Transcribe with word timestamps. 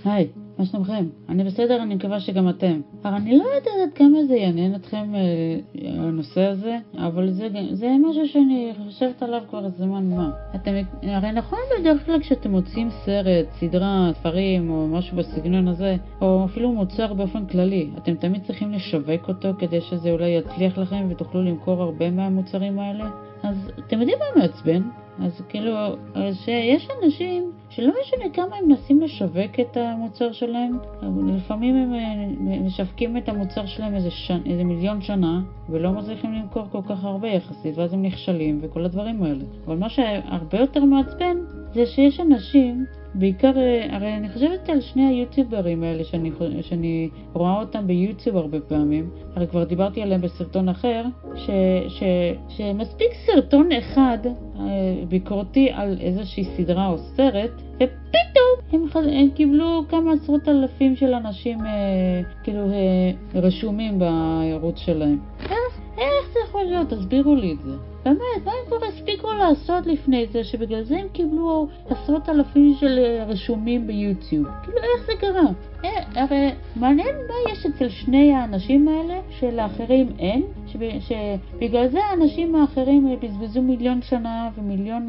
嗨 0.00 0.28
מה 0.62 0.66
שלומכם? 0.66 1.06
אני 1.28 1.44
בסדר, 1.44 1.82
אני 1.82 1.94
מקווה 1.94 2.20
שגם 2.20 2.48
אתם. 2.48 2.80
אבל 3.02 3.14
אני 3.14 3.38
לא 3.38 3.44
יודעת 3.44 3.66
עד 3.66 3.94
כמה 3.94 4.24
זה 4.28 4.36
יעניין 4.36 4.74
אתכם 4.74 5.14
אה, 5.14 5.58
הנושא 5.98 6.40
הזה, 6.40 6.78
אבל 6.98 7.30
זה, 7.30 7.48
זה 7.72 7.96
משהו 8.00 8.28
שאני 8.28 8.72
חושבת 8.86 9.22
עליו 9.22 9.42
כבר 9.50 9.68
זמן 9.68 10.10
מה. 10.10 10.30
אתם, 10.54 10.70
הרי 11.02 11.32
נכון 11.32 11.58
בדרך 11.80 12.06
כלל 12.06 12.20
כשאתם 12.20 12.50
מוצאים 12.50 12.90
סרט, 12.90 13.46
סדרה, 13.60 14.10
ספרים 14.14 14.70
או 14.70 14.88
משהו 14.88 15.16
בסגנון 15.16 15.68
הזה, 15.68 15.96
או 16.20 16.44
אפילו 16.44 16.72
מוצר 16.72 17.14
באופן 17.14 17.46
כללי, 17.46 17.90
אתם 17.98 18.14
תמיד 18.14 18.42
צריכים 18.42 18.72
לשווק 18.72 19.28
אותו 19.28 19.48
כדי 19.58 19.80
שזה 19.80 20.10
אולי 20.10 20.28
יצליח 20.28 20.78
לכם 20.78 21.06
ותוכלו 21.10 21.42
למכור 21.42 21.82
הרבה 21.82 22.10
מהמוצרים 22.10 22.78
האלה? 22.78 23.10
אז 23.42 23.70
אתם 23.78 24.00
יודעים 24.00 24.18
מה 24.18 24.42
מעצבן? 24.42 24.82
אז 25.18 25.42
כאילו, 25.48 25.74
שיש 26.32 26.88
אנשים 27.02 27.52
שלא 27.70 27.92
משנה 28.00 28.24
כמה 28.34 28.56
הם 28.56 28.68
מנסים 28.68 29.00
לשווק 29.00 29.60
את 29.60 29.76
המוצר 29.76 30.32
שלהם, 30.32 30.51
לפעמים 31.26 31.76
הם 31.76 31.94
אה, 31.94 32.60
משווקים 32.60 33.16
את 33.16 33.28
המוצר 33.28 33.66
שלהם 33.66 33.94
איזה, 33.94 34.10
שנ, 34.10 34.40
איזה 34.46 34.64
מיליון 34.64 35.00
שנה 35.00 35.42
ולא 35.68 35.92
מצליחים 35.92 36.32
למכור 36.32 36.66
כל 36.72 36.82
כך 36.88 37.04
הרבה 37.04 37.28
יחסית, 37.28 37.78
ואז 37.78 37.92
הם 37.92 38.02
נכשלים 38.02 38.58
וכל 38.62 38.84
הדברים 38.84 39.22
האלה. 39.22 39.44
אבל 39.66 39.76
מה 39.76 39.88
שהרבה 39.88 40.58
יותר 40.58 40.84
מעצבן 40.84 41.36
זה 41.74 41.86
שיש 41.86 42.20
אנשים 42.20 42.84
בעיקר, 43.14 43.52
אה, 43.56 43.96
הרי 43.96 44.16
אני 44.16 44.28
חושבת 44.28 44.68
על 44.68 44.80
שני 44.80 45.06
היוטיוברים 45.06 45.82
האלה 45.82 46.04
שאני, 46.04 46.30
שאני 46.60 47.08
רואה 47.32 47.60
אותם 47.60 47.86
ביוטיוב 47.86 48.36
הרבה 48.36 48.60
פעמים, 48.60 49.10
הרי 49.36 49.46
כבר 49.46 49.64
דיברתי 49.64 50.02
עליהם 50.02 50.20
בסרטון 50.20 50.68
אחר, 50.68 51.04
ש, 51.34 51.50
ש, 51.88 52.02
שמספיק 52.48 53.08
סרטון 53.26 53.68
אחד 53.78 54.18
אה, 54.26 54.62
ביקורתי 55.08 55.70
על 55.72 55.96
איזושהי 56.00 56.44
סדרה 56.44 56.88
או 56.88 56.98
סרט, 56.98 57.50
ופתאום 57.74 58.52
הם, 58.72 59.08
הם 59.08 59.30
קיבלו 59.34 59.82
כמה 59.88 60.12
עשרות 60.12 60.48
אלפים 60.48 60.96
של 60.96 61.14
אנשים 61.14 61.66
אה, 61.66 62.20
כאילו 62.42 62.72
אה, 62.72 63.40
רשומים 63.40 63.98
בערוץ 63.98 64.78
שלהם. 64.78 65.18
זה 65.48 65.54
יכול 66.52 66.64
להיות? 66.64 66.88
תסבירו 66.88 67.34
לי 67.34 67.52
את 67.52 67.58
זה. 67.60 67.76
באמת, 68.04 68.44
מה 68.44 68.52
הם 68.52 68.66
כבר 68.66 68.86
הספיקו 68.86 69.32
לעשות 69.32 69.86
לפני 69.86 70.26
זה, 70.26 70.44
שבגלל 70.44 70.82
זה 70.82 70.96
הם 70.98 71.08
קיבלו 71.12 71.68
עשרות 71.88 72.28
אלפים 72.28 72.74
של 72.80 72.98
אה, 72.98 73.24
רשומים 73.24 73.86
ביוטיוב? 73.86 74.46
כאילו, 74.62 74.78
איך 74.78 75.06
זה 75.06 75.12
קרה? 75.20 75.46
אה, 75.84 76.22
הרי 76.22 76.50
מעניין 76.76 77.16
מה 77.28 77.52
יש 77.52 77.66
אצל 77.66 77.88
שני 77.88 78.32
האנשים 78.32 78.88
האלה 78.88 79.20
שלאחרים 79.30 80.08
אין, 80.18 80.42
שבגלל 80.66 81.88
זה 81.88 82.04
האנשים 82.04 82.54
האחרים 82.54 83.16
בזבזו 83.22 83.62
מיליון 83.62 84.02
שנה 84.02 84.50
ומיליון 84.58 85.08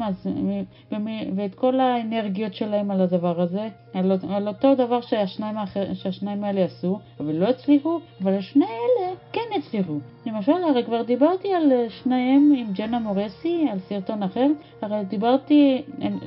ואת 1.36 1.54
כל 1.54 1.80
האנרגיות 1.80 2.54
שלהם 2.54 2.90
על 2.90 3.00
הדבר 3.00 3.40
הזה, 3.40 3.68
על, 3.94 4.12
על 4.30 4.48
אותו 4.48 4.74
דבר 4.74 5.00
שהשניים, 5.00 5.58
האחר, 5.58 5.94
שהשניים 5.94 6.44
האלה 6.44 6.64
עשו, 6.64 6.98
אבל 7.20 7.32
לא 7.34 7.48
הצליחו, 7.48 8.00
אבל 8.22 8.34
השני 8.38 8.64
אלה 8.64 9.14
כן 9.32 9.33
הצליחו. 9.58 9.98
למשל, 10.26 10.52
הרי 10.52 10.84
כבר 10.84 11.02
דיברתי 11.02 11.52
על 11.52 11.72
שניהם 11.88 12.52
עם 12.56 12.66
ג'נה 12.72 12.98
מורסי, 12.98 13.66
על 13.72 13.78
סרטון 13.78 14.22
אחר, 14.22 14.46
הרי 14.82 15.04
דיברתי, 15.04 15.82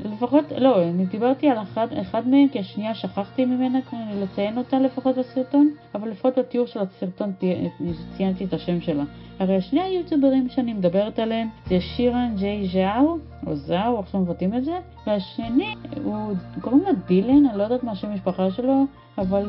לפחות, 0.06 0.46
לא, 0.58 0.84
אני 0.84 1.06
דיברתי 1.06 1.50
על 1.50 1.62
אחד, 1.62 1.88
אחד 2.02 2.28
מהם, 2.28 2.48
כי 2.48 2.60
השנייה 2.60 2.96
שכחתי 2.96 3.46
ממנה 3.46 3.80
לציין 4.22 4.58
אותה 4.58 4.80
לפחות 4.80 5.18
בסרטון, 5.18 5.70
אבל 5.96 6.10
לפחות 6.10 6.38
בתיאור 6.38 6.68
של 6.68 6.80
הסרטון 6.80 7.34
ציינתי 8.18 8.46
את 8.46 8.54
השם 8.54 8.82
שלה. 8.82 9.04
הרי 9.40 9.62
שני 9.62 9.82
היוטיוברים 9.82 10.50
שאני 10.50 10.74
מדברת 10.74 11.20
עליהם 11.20 11.50
זה 11.66 11.80
שירן 11.80 12.34
ג'יי 12.38 12.68
ז'או, 12.68 13.18
או 13.46 13.56
זאו, 13.56 14.00
איך 14.00 14.16
מבטאים 14.16 14.54
את 14.54 14.66
זה, 14.66 14.80
והשני, 15.08 15.76
הוא 16.04 16.34
קוראים 16.62 16.82
לו 16.82 16.92
דילן, 17.08 17.46
אני 17.46 17.58
לא 17.58 17.64
יודעת 17.64 17.84
מה 17.84 17.92
השם 17.92 18.08
המשפחה 18.08 18.52
שלו, 18.52 18.86
אבל 19.18 19.46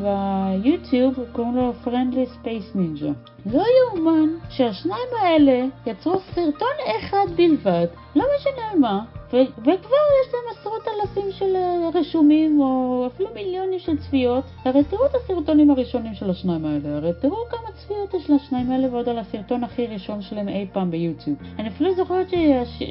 ביוטיוב 0.62 1.14
קוראים 1.32 1.56
לו 1.56 1.72
Friendly 1.72 2.26
Space 2.26 2.74
Ninja. 2.74 3.10
לא 3.46 3.62
יאומן 3.78 4.28
שהשניים 4.48 5.08
האלה 5.22 5.66
יצרו 5.86 6.20
סרטון 6.34 6.76
אחד 7.00 7.26
בלבד, 7.36 7.86
לא 8.16 8.24
משנה 8.36 8.70
על 8.72 8.78
מה, 8.78 9.04
וכבר 9.28 10.04
יש 10.20 10.34
להם 10.34 10.58
עשרות 10.58 10.82
אלפים 10.88 11.32
של 11.32 11.56
אה, 11.56 11.88
רשומים, 11.94 12.60
או 12.60 13.04
אפילו 13.06 13.28
מיליונים 13.34 13.78
של 13.78 13.96
צפיות. 13.98 14.44
הרי 14.64 14.84
תראו 14.84 15.06
את 15.06 15.14
הסרטונים 15.14 15.70
הראשונים 15.70 16.14
של 16.14 16.30
השניים 16.30 16.64
האלה, 16.64 16.96
הרי 16.96 17.10
תראו 17.20 17.36
כמה 17.50 17.72
צפיות 17.74 18.14
יש 18.14 18.30
לשניים 18.30 18.70
האלה 18.70 18.88
ועוד 18.92 19.08
על 19.08 19.18
הסרטון 19.18 19.64
הכי 19.64 19.86
ראשון 19.86 20.22
שלהם 20.22 20.48
אי 20.48 20.66
פעם 20.72 20.90
ביוטיוב. 20.90 21.36
אני 21.58 21.68
אפילו 21.68 21.94
זוכרת 21.94 22.26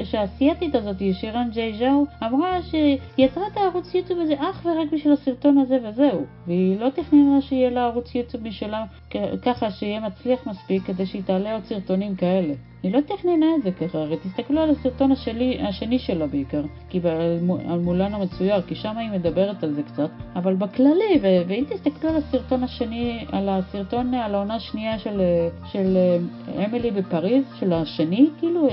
שהאסייתית 0.03 0.75
הזאת, 0.75 0.98
שירן 1.14 1.50
ג'יי 1.52 1.78
ז'או, 1.80 2.06
אמרה 2.24 2.62
שהיא 2.62 2.98
יצרה 3.18 3.48
את 3.48 3.58
הערוץ 3.58 3.96
יוטיוב 3.96 4.19
הזה 4.19 4.34
אך 4.38 4.66
ורק 4.66 4.92
בשביל 4.92 5.14
הסרטון 5.14 5.58
הזה 5.58 5.78
וזהו. 5.84 6.25
והיא 6.48 6.80
לא 6.80 6.90
תכננה 6.90 7.42
שיהיה 7.42 7.69
לה 7.69 7.86
ערוץ 7.86 8.16
יוטיוב 8.16 8.44
משלה 8.44 8.84
ככה 9.42 9.72
שיהיה 9.72 10.00
מצליח 10.00 10.48
מספיק 10.48 10.84
כדי 10.84 11.06
שהיא 11.06 11.24
תעלה 11.25 11.54
עוד 11.54 11.64
סרטונים 11.64 12.16
כאלה. 12.16 12.54
היא 12.83 12.93
לא 12.93 13.01
תכננה 13.01 13.45
את 13.55 13.63
זה 13.63 13.71
ככה, 13.71 13.97
הרי 13.97 14.17
תסתכלו 14.17 14.61
על 14.61 14.69
הסרטון 14.69 15.11
השלי, 15.11 15.59
השני 15.61 15.99
שלה 15.99 16.27
בעיקר, 16.27 16.61
כי 16.89 16.99
על 17.69 17.79
מולן 17.79 18.13
המצויר, 18.13 18.61
כי 18.61 18.75
שם 18.75 18.97
היא 18.97 19.09
מדברת 19.09 19.63
על 19.63 19.73
זה 19.73 19.83
קצת, 19.83 20.09
אבל 20.35 20.55
בכללי, 20.55 21.19
ואם 21.21 21.63
תסתכלו 21.69 22.09
על 22.09 22.15
הסרטון 22.15 22.63
השני, 22.63 23.25
על 23.31 23.49
הסרטון, 23.49 24.13
על 24.13 24.35
העונה 24.35 24.55
השנייה 24.55 24.99
של, 24.99 25.21
של 25.71 25.97
אה, 25.97 26.65
אמילי 26.65 26.91
בפריז, 26.91 27.43
של 27.59 27.73
השני, 27.73 28.29
כאילו, 28.39 28.67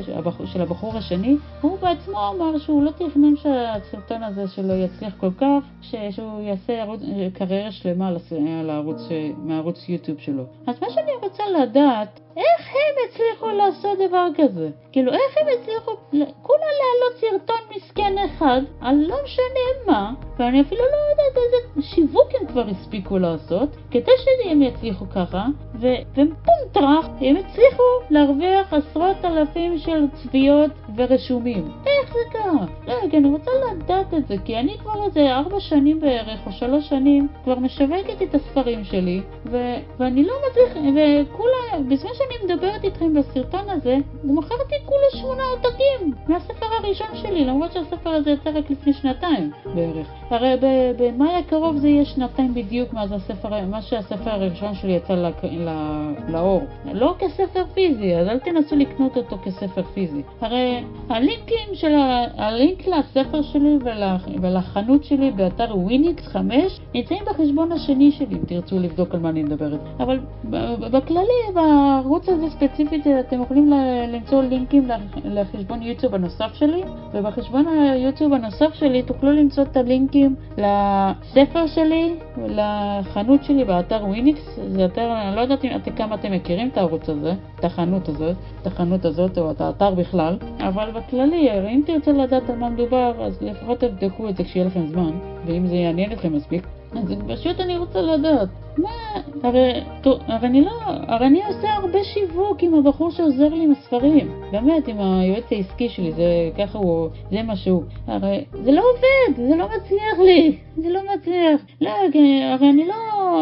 של 0.44 0.60
הבחור 0.60 0.97
השני, 0.97 1.36
הוא 1.60 1.78
בעצמו 1.78 2.19
אמר 2.34 2.59
שהוא 2.59 2.82
לא 2.82 2.91
תכנן 2.91 3.36
שהסרטון 3.36 4.22
הזה 4.22 4.48
שלו 4.48 4.75
יצליח 4.75 5.15
כל 5.16 5.31
כך, 5.38 5.65
שהוא 6.10 6.42
יעשה 6.42 6.82
ערוץ, 6.82 7.00
קריירה 7.34 7.72
שלמה 7.72 8.09
על 8.60 8.71
הערוץ, 8.71 9.00
מהערוץ 9.36 9.88
יוטיוב 9.88 10.19
שלו. 10.19 10.42
אז 10.66 10.82
מה 10.82 10.91
שאני 10.91 11.12
רוצה 11.22 11.42
לדעת, 11.62 12.21
איך 12.36 12.69
הם 12.69 13.09
הצליחו 13.09 13.47
לעשות 13.48 13.94
דבר 13.94 14.28
כזה? 14.37 14.71
כאילו, 14.93 15.12
איך 15.12 15.37
הם 15.41 15.47
הצליחו 15.49 15.91
כולה 16.43 16.66
להעלות 16.81 17.21
סרטון 17.21 17.77
מסכן 17.77 18.15
אחד 18.25 18.60
על 18.81 18.97
לא 18.97 19.16
משנה 19.25 19.87
מה, 19.87 20.12
ואני 20.38 20.60
אפילו 20.60 20.81
לא 20.81 21.10
יודעת 21.10 21.37
איזה 21.37 21.88
שיווק 21.88 22.28
הם 22.41 22.47
כבר 22.47 22.65
הספיקו 22.71 23.19
לעשות, 23.19 23.69
כדי 23.91 24.12
שהם 24.25 24.62
יצליחו 24.62 25.04
ככה, 25.15 25.47
ופום 25.75 26.59
טראח, 26.72 27.06
הם 27.21 27.37
הצליחו 27.37 27.83
להרוויח 28.10 28.72
עשרות 28.72 29.25
אלפים 29.25 29.78
של 29.78 30.04
צביעות 30.15 30.71
ורשומים. 30.97 31.71
איך 31.87 32.12
זה 32.12 32.19
קרה? 32.33 32.66
לא, 32.87 33.10
כי 33.10 33.19
אני 33.19 33.28
רוצה 33.28 33.50
לדעת 33.72 34.15
את 34.15 34.27
זה, 34.27 34.34
כי 34.44 34.59
אני 34.59 34.78
כבר 34.78 35.04
איזה 35.04 35.34
ארבע 35.34 35.60
שנים 35.60 36.00
בערך, 36.00 36.47
או 36.47 36.53
שלוש 36.53 36.88
שנים, 36.88 37.28
כבר 37.44 37.59
משווקת 37.59 38.22
את 38.22 38.34
הספרים 38.34 38.84
שלי, 38.84 39.21
ו- 39.47 39.77
ואני 39.99 40.25
לא 40.25 40.34
מצליח, 40.49 40.77
וכולה, 40.77 41.83
בזמן 41.88 42.10
שאני 42.15 42.44
מדברת 42.44 42.84
איתכם 42.84 43.15
בסרטון 43.15 43.71
הזה, 43.71 43.84
מכרתי 44.25 44.75
כולה 44.84 45.06
שמונה 45.21 45.43
עותקים 45.43 46.15
מהספר 46.28 46.67
הראשון 46.67 47.14
שלי, 47.34 47.45
למרות 47.45 47.72
שהספר 47.72 48.11
הזה 48.11 48.31
יצא 48.31 48.50
רק 48.55 48.71
לפני 48.71 48.93
שנתיים 48.93 49.50
בערך. 49.75 50.06
הרי 50.31 50.55
במאי 50.99 51.34
הקרוב 51.34 51.77
זה 51.77 51.89
יהיה 51.89 52.05
שנתיים 52.05 52.55
בדיוק 52.55 52.93
מאז 52.93 53.12
הספר, 53.12 53.67
מה 53.67 53.83
שהספר 53.83 54.31
הראשון 54.31 54.75
שלי 54.75 54.93
יצא 54.93 55.15
לא, 55.15 55.28
לא, 55.53 55.72
לאור. 56.28 56.62
לא 56.93 57.15
כספר 57.19 57.65
פיזי, 57.75 58.17
אז 58.17 58.28
אל 58.28 58.39
תנסו 58.39 58.77
לקנות 58.77 59.17
אותו 59.17 59.39
כספר 59.45 59.83
פיזי. 59.83 60.22
הרי 60.41 60.84
הלינקים 61.09 61.75
של 61.75 61.95
ה... 61.95 62.25
הלינק 62.37 62.87
לספר 62.87 63.43
שלי 63.43 63.78
ול... 63.84 64.03
ולחנות 64.41 65.05
שלי 65.05 65.31
באתר 65.31 65.78
וויניקס 65.78 66.27
5 66.27 66.81
נמצאים 66.95 67.22
בחשבון 67.27 67.72
השני 67.72 68.12
שלי, 68.12 68.34
אם 68.34 68.45
תרצו 68.47 68.78
לבדוק 68.78 69.15
על 69.15 69.21
מה 69.21 69.28
אני 69.28 69.43
מדברת. 69.43 69.81
אבל 70.01 70.21
בכללי, 70.93 71.53
בערוץ 71.55 72.28
הזה 72.28 72.51
ספציפית, 72.51 73.06
אתם 73.06 73.43
יכולים 73.43 73.72
למצוא 74.09 74.43
לינקים 74.43 74.89
לחשבון 75.25 75.83
יוטיוב 75.83 76.15
הנוסף 76.15 76.55
שלי, 76.55 76.83
ובחשבון 77.25 77.67
היוטיוב 77.69 78.33
הנוסף 78.33 78.75
שלי 78.75 79.03
תוכלו 79.03 79.33
למצוא 79.33 79.62
את 79.62 79.77
הלינקים 79.77 80.35
לספר 80.53 81.67
שלי, 81.67 82.15
לחנות 82.47 83.45
שלי 83.45 83.65
באתר 83.65 84.04
וויניקס. 84.04 84.59
זה 84.69 84.84
אתר, 84.84 85.13
אני 85.13 85.37
לא 85.37 85.41
יודעת 85.41 85.60
כמה 85.97 86.15
אתם 86.15 86.33
מכירים 86.33 86.69
את 86.69 86.78
הערוץ 86.78 87.09
הזה, 87.09 87.33
את 87.60 87.65
החנות 87.65 88.09
הזאת, 88.09 88.37
את 88.63 88.66
החנות 88.66 89.04
הזאת 89.04 89.39
או 89.39 89.51
את 89.51 89.60
האתר 89.60 89.95
בכלל, 89.95 90.37
אבל 90.60 90.91
בכללי, 90.91 91.51
אם 91.51 91.83
תרצו 91.87 92.13
לדעת 92.13 92.51
על 92.51 92.57
מה 92.57 92.69
מדובר, 92.69 93.13
אז 93.25 93.43
לפחות 93.43 93.81
תבדקו 93.81 94.28
את 94.28 94.37
זה 94.37 94.45
כשיהיה 94.45 94.66
לכם 94.66 94.87
זמן, 94.87 95.10
ואם 95.47 95.66
זה 95.66 95.75
יעניין 95.75 96.13
אתכם 96.13 96.33
מספיק, 96.33 96.66
אז 96.97 97.15
פשוט 97.29 97.61
אני 97.61 97.79
רוצה 97.79 98.03
לדעת. 98.03 98.49
מה, 98.79 98.91
הרי, 99.43 99.81
הרי, 100.05 100.47
אני 100.49 100.61
לא, 100.61 100.71
הרי 100.87 101.27
אני 101.27 101.41
עושה 101.47 101.73
הרבה 101.73 102.05
שיווק 102.05 102.63
עם 102.63 102.75
הבחור 102.75 103.11
שעוזר 103.11 103.49
לי 103.49 103.65
עם 103.65 103.73
הספרים, 103.73 104.43
באמת, 104.53 104.89
עם 104.89 104.97
היועץ 105.01 105.45
העסקי 105.51 105.89
שלי, 105.89 106.13
זה 106.13 106.51
ככה 106.59 106.79
הוא, 106.79 107.09
זה 107.31 107.43
מה 107.43 107.57
שהוא. 107.57 107.83
הרי 108.07 108.45
זה 108.63 108.73
לא 108.73 108.83
עובד, 108.91 109.49
זה 109.49 109.57
לא 109.57 109.67
מצליח 109.77 110.19
לי, 110.19 110.57
זה 110.77 110.89
לא 110.89 111.01
מצליח. 111.15 111.61
לא, 111.81 111.91
הרי 112.53 112.71
אני 112.71 112.87
לא, 112.87 112.95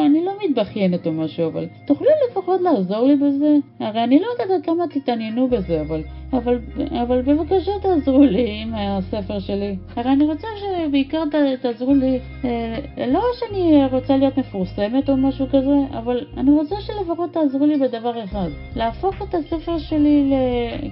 אני 0.07 0.25
לא 0.25 0.33
מתבכיינת 0.45 1.07
או 1.07 1.13
משהו, 1.13 1.47
אבל 1.47 1.67
תוכלו 1.87 2.09
לפחות 2.43 2.61
לעזור 2.61 3.07
לי 3.07 3.17
בזה? 3.17 3.57
הרי 3.81 4.05
אני 4.05 4.21
לא 4.21 4.27
יודעת 4.27 4.67
כמה 4.67 4.85
תתעניינו 4.89 5.49
בזה, 5.49 5.81
אבל 5.81 6.03
אבל, 6.33 6.59
אבל 7.03 7.23
בבקשה 7.23 7.73
תעזרו 7.83 8.23
לי 8.23 8.63
עם 8.63 8.75
הספר 8.75 9.39
שלי. 9.39 9.77
הרי 9.97 10.13
אני 10.13 10.25
רוצה 10.25 10.47
שבעיקר 10.61 11.23
תעזרו 11.63 11.95
לי, 11.95 12.19
אה, 12.45 13.07
לא 13.07 13.23
שאני 13.39 13.85
רוצה 13.93 14.17
להיות 14.17 14.39
מפורסמת 14.39 15.09
או 15.09 15.17
משהו 15.17 15.47
כזה, 15.49 15.99
אבל 15.99 16.27
אני 16.37 16.51
רוצה 16.51 16.75
שלפחות 16.81 17.33
תעזרו 17.33 17.67
לי 17.67 17.77
בדבר 17.77 18.25
אחד. 18.25 18.49
להפוך 18.77 19.23
את 19.23 19.35
הספר 19.35 19.79
שלי, 19.79 20.31
ל, 20.31 20.35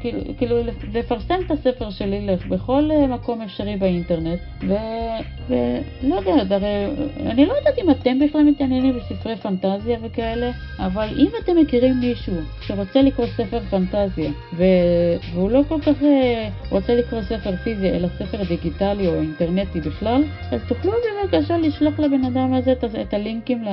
כאילו, 0.01 0.19
כאילו 0.39 0.57
לפרסם 0.93 1.35
את 1.47 1.51
הספר 1.51 1.91
שלי 1.91 2.27
בכל 2.49 2.91
מקום 3.09 3.43
אפשרי 3.43 3.77
באינטרנט, 3.77 4.39
ו, 4.69 4.75
ולא 5.49 6.15
יודעת, 6.15 6.53
הרי 6.53 6.87
אני 7.27 7.47
לא 7.47 7.53
יודעת 7.53 7.79
אם 7.79 7.91
אתם 7.91 8.19
בכלל 8.19 8.43
מתעניינים 8.43 8.95
בספרי 8.99 9.37
פנטזיה 9.37 9.99
וכאלה, 10.03 10.51
אבל 10.79 11.09
אם 11.19 11.29
אתם 11.45 11.57
מכירים 11.57 12.01
מישהו 12.01 12.35
שרוצה 12.61 13.03
לקרוא 13.03 13.27
ספר 13.27 13.61
פנטזיה, 13.61 14.31
ו... 14.57 14.65
והוא 15.35 15.51
לא 15.51 15.63
כל 15.69 15.81
כך 15.81 16.03
אה, 16.03 16.49
רוצה 16.71 16.95
לקרוא 16.95 17.23
ספר 17.23 17.57
פיזי, 17.57 17.89
אלא 17.89 18.09
ספר 18.09 18.45
דיגיטלי 18.49 19.07
או 19.07 19.15
אינטרנטי 19.15 19.81
בכלל, 19.81 20.25
אז 20.53 20.61
תוכלו 20.69 20.93
בבקשה 21.25 21.59
לשלוח 21.59 21.99
לבן 21.99 22.25
אדם 22.25 22.55
הזה 22.55 22.73
את, 22.73 22.85
את 22.85 23.15
הלינקים, 23.15 23.65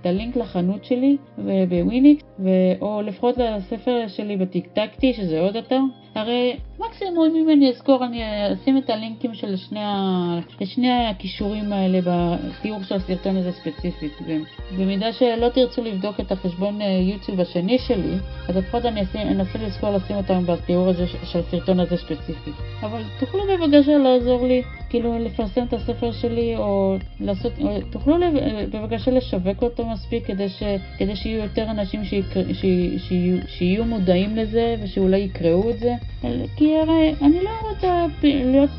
את 0.00 0.06
הלינק 0.06 0.36
לחנות 0.36 0.84
שלי 0.84 1.16
בוויניקס, 1.68 2.24
או 2.80 3.02
לפחות 3.02 3.38
לספר 3.38 4.08
שלי 4.08 4.36
בטיקטקטי, 4.36 5.12
שזה 5.12 5.40
עוד 5.40 5.56
אתר. 5.56 5.80
הרי 6.14 6.56
מקסימום 6.78 7.34
אם 7.36 7.50
אני 7.50 7.70
אזכור 7.70 8.04
אני 8.04 8.22
אשים 8.52 8.78
את 8.78 8.90
הלינקים 8.90 9.34
של 9.34 9.56
שני, 9.56 9.80
ה... 9.80 10.40
שני 10.64 11.06
הכישורים 11.06 11.72
האלה 11.72 11.98
בתיאור 12.00 12.82
של 12.82 12.94
הסרטון 12.94 13.36
הזה 13.36 13.52
ספציפית. 13.52 14.12
במידה 14.78 15.12
שלא 15.12 15.48
תרצו 15.48 15.84
לבדוק 15.84 16.20
את 16.20 16.32
החשבון 16.32 16.80
אה, 16.80 16.86
יוטיוב 16.86 17.40
השני 17.40 17.78
שלי, 17.78 18.14
אז 18.48 18.56
לפחות 18.56 18.84
אני 18.84 19.00
אנסה 19.14 19.58
לזכור 19.58 19.90
לשים 19.90 20.16
אותם 20.16 20.46
בתיאור 20.46 20.88
הזה 20.88 21.06
של 21.06 21.38
הסרטון 21.38 21.80
הזה 21.80 21.96
ספציפית. 21.96 22.54
אבל 22.80 23.02
תוכלו 23.20 23.40
בבקשה 23.46 23.98
לעזור 23.98 24.46
לי 24.46 24.62
כאילו 24.94 25.18
לפרסם 25.18 25.64
את 25.64 25.72
הספר 25.72 26.12
שלי, 26.12 26.56
או 26.56 26.96
לעשות, 27.20 27.52
או, 27.62 27.80
תוכלו 27.90 28.16
בבקשה 28.72 29.10
לשווק 29.10 29.62
אותו 29.62 29.86
מספיק 29.86 30.26
כדי, 30.26 30.48
ש, 30.48 30.62
כדי 30.98 31.16
שיהיו 31.16 31.42
יותר 31.42 31.70
אנשים 31.70 32.04
שיקר, 32.04 32.40
ש, 32.52 32.64
שיהיו, 33.08 33.38
שיהיו 33.46 33.84
מודעים 33.84 34.36
לזה 34.36 34.76
ושאולי 34.82 35.18
יקראו 35.18 35.70
את 35.70 35.78
זה. 35.78 35.94
כי 36.56 36.76
הרי 36.78 37.14
אני 37.22 37.40
לא 37.42 37.50
רוצה 37.70 38.06
להיות, 38.22 38.70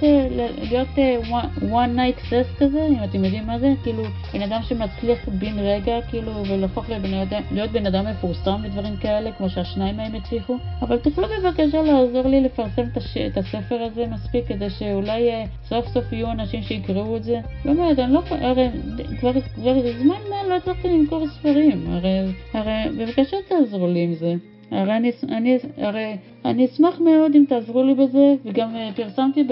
להיות 0.70 0.88
one 1.62 1.98
night 1.98 2.30
cess 2.30 2.60
כזה, 2.60 2.88
אם 2.88 3.04
אתם 3.04 3.26
יודעים 3.26 3.48
מה 3.48 3.60
זה, 3.60 3.74
כאילו 3.84 4.04
בן 4.34 4.42
אדם 4.42 4.60
שמצליח 4.64 5.30
בן 5.30 5.60
רגע, 5.60 6.02
כאילו, 6.10 6.32
ולהפוך 6.50 6.90
להיות 7.52 7.72
בן 7.72 7.86
אדם 7.86 8.06
מפורסם 8.06 8.62
ודברים 8.64 8.98
כאלה, 8.98 9.32
כמו 9.32 9.50
שהשניים 9.50 9.98
מהם 9.98 10.16
הצליחו, 10.16 10.58
אבל 10.82 10.98
תוכלו 10.98 11.28
בבקשה 11.28 11.82
לעזור 11.82 12.28
לי 12.28 12.42
לפרסם 12.42 12.84
את, 12.92 12.98
הש, 12.98 13.18
את 13.18 13.38
הספר 13.38 13.84
הזה 13.84 14.06
מספיק 14.08 14.48
כדי 14.48 14.70
שאולי 14.70 15.30
אה, 15.30 15.44
סוף 15.70 15.88
סוף 15.88 16.14
יהיו 16.14 16.32
אנשים 16.32 16.62
שיקראו 16.62 17.18
את 17.18 17.24
זה. 17.24 17.40
באמת, 17.66 18.00
אני 18.00 18.14
לא, 18.14 18.22
הרי 18.30 18.70
כבר, 19.20 19.32
כבר 19.56 19.74
זמן 20.00 20.16
מה 20.30 20.50
לא 20.50 20.56
הצלחתי 20.56 20.88
למכור 20.88 21.28
ספרים, 21.28 21.86
הרי, 21.90 22.20
הרי 22.54 22.90
בבקשה 22.98 23.38
תעזרו 23.48 23.88
לי 23.88 24.04
עם 24.04 24.14
זה. 24.14 24.36
הרי 24.72 24.98
אני, 24.98 25.12
אני, 25.30 25.58
הרי 25.78 26.18
אני 26.46 26.66
אשמח 26.66 27.00
מאוד 27.00 27.36
אם 27.36 27.46
תעזרו 27.50 27.84
לי 27.84 27.94
בזה, 27.94 28.36
וגם 28.46 28.76
אה, 28.76 28.90
פרסמתי 28.96 29.44
ב, 29.44 29.52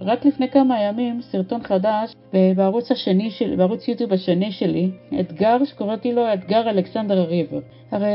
רק 0.00 0.24
לפני 0.24 0.48
כמה 0.48 0.82
ימים 0.82 1.20
סרטון 1.22 1.62
חדש 1.62 2.14
בערוץ 2.56 2.90
השני 2.90 3.30
שלי, 3.30 3.56
בערוץ 3.56 3.88
יוטיוב 3.88 4.12
השני 4.12 4.52
שלי, 4.52 4.90
אתגר 5.20 5.64
שקוראתי 5.64 6.12
לו 6.12 6.32
אתגר 6.34 6.70
אלכסנדר 6.70 7.24
ריבר. 7.24 7.60
הרי, 7.90 8.08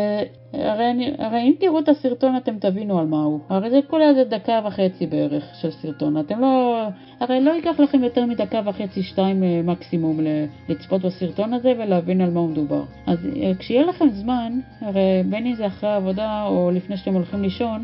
הרי, 0.53 0.91
אני, 0.91 1.11
הרי 1.17 1.41
אם 1.41 1.53
תראו 1.59 1.79
את 1.79 1.89
הסרטון 1.89 2.37
אתם 2.37 2.59
תבינו 2.59 2.99
על 2.99 3.05
מה 3.05 3.23
הוא. 3.23 3.39
הרי 3.49 3.69
זה 3.69 3.79
כולה 3.87 4.09
איזה 4.09 4.23
דקה 4.23 4.61
וחצי 4.65 5.07
בערך 5.07 5.43
של 5.61 5.71
סרטון. 5.71 6.19
אתם 6.19 6.39
לא... 6.39 6.83
הרי 7.19 7.41
לא 7.41 7.51
ייקח 7.51 7.79
לכם 7.79 8.03
יותר 8.03 8.25
מדקה 8.25 8.61
וחצי, 8.65 9.03
שתיים 9.03 9.43
אה, 9.43 9.61
מקסימום 9.63 10.19
לצפות 10.69 11.01
בסרטון 11.01 11.53
הזה 11.53 11.73
ולהבין 11.77 12.21
על 12.21 12.29
מה 12.31 12.39
הוא 12.39 12.49
מדובר. 12.49 12.83
אז 13.07 13.17
אה, 13.25 13.51
כשיהיה 13.59 13.85
לכם 13.85 14.09
זמן, 14.09 14.59
הרי 14.81 15.23
בין 15.29 15.47
אם 15.47 15.55
זה 15.55 15.67
אחרי 15.67 15.89
העבודה 15.89 16.43
או 16.43 16.71
לפני 16.73 16.97
שאתם 16.97 17.13
הולכים 17.13 17.41
לישון, 17.41 17.83